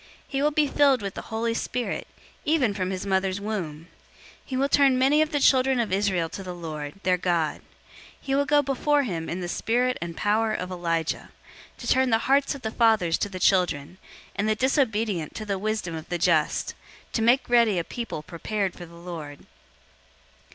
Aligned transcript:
He 0.27 0.41
will 0.41 0.49
be 0.49 0.65
filled 0.65 1.03
with 1.03 1.13
the 1.13 1.21
Holy 1.29 1.53
Spirit, 1.53 2.07
even 2.43 2.73
from 2.73 2.89
his 2.89 3.05
mother's 3.05 3.39
womb. 3.39 3.85
001:016 3.85 3.85
He 4.45 4.57
will 4.57 4.67
turn 4.67 4.97
many 4.97 5.21
of 5.21 5.31
the 5.31 5.39
children 5.39 5.79
of 5.79 5.93
Israel 5.93 6.27
to 6.29 6.41
the 6.41 6.55
Lord, 6.55 6.95
their 7.03 7.19
God. 7.19 7.57
001:017 7.57 7.61
He 8.21 8.33
will 8.33 8.45
go 8.47 8.63
before 8.63 9.03
him 9.03 9.29
in 9.29 9.41
the 9.41 9.47
spirit 9.47 9.99
and 10.01 10.17
power 10.17 10.55
of 10.55 10.71
Elijah, 10.71 11.29
'to 11.77 11.85
turn 11.85 12.09
the 12.09 12.17
hearts 12.25 12.55
of 12.55 12.63
the 12.63 12.71
fathers 12.71 13.19
to 13.19 13.29
the 13.29 13.39
children,' 13.39 13.99
and 14.35 14.49
the 14.49 14.55
disobedient 14.55 15.35
to 15.35 15.45
the 15.45 15.59
wisdom 15.59 15.93
of 15.93 16.09
the 16.09 16.17
just; 16.17 16.73
to 17.13 17.21
make 17.21 17.47
ready 17.47 17.77
a 17.77 17.83
people 17.83 18.23
prepared 18.23 18.73
for 18.73 18.87
the 18.87 18.95
Lord." 18.95 19.45